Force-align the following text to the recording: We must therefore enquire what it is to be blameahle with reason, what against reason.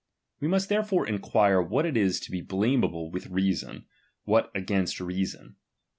We 0.39 0.47
must 0.47 0.67
therefore 0.67 1.05
enquire 1.07 1.61
what 1.61 1.85
it 1.85 1.95
is 1.95 2.19
to 2.21 2.31
be 2.31 2.41
blameahle 2.41 3.11
with 3.11 3.27
reason, 3.27 3.85
what 4.23 4.49
against 4.55 4.99
reason. 4.99 5.57